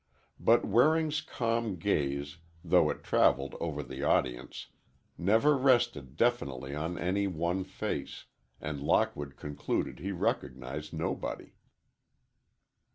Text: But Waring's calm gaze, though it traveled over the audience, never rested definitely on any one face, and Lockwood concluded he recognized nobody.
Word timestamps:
But 0.39 0.65
Waring's 0.65 1.21
calm 1.21 1.75
gaze, 1.75 2.37
though 2.63 2.89
it 2.89 3.03
traveled 3.03 3.53
over 3.59 3.83
the 3.83 4.01
audience, 4.01 4.69
never 5.15 5.55
rested 5.55 6.17
definitely 6.17 6.73
on 6.73 6.97
any 6.97 7.27
one 7.27 7.63
face, 7.63 8.25
and 8.59 8.81
Lockwood 8.81 9.35
concluded 9.37 9.99
he 9.99 10.11
recognized 10.11 10.91
nobody. 10.91 11.53